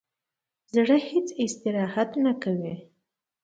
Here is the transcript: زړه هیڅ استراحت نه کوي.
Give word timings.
زړه 0.75 0.97
هیڅ 1.09 1.27
استراحت 1.43 2.09
نه 2.23 2.33
کوي. 2.43 2.75